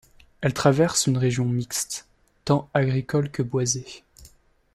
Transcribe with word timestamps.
Elle 0.41 0.55
traverse 0.55 1.05
une 1.05 1.19
région 1.19 1.45
mixte, 1.45 2.07
tant 2.43 2.71
agricole 2.73 3.29
que 3.29 3.43
boisée. 3.43 4.03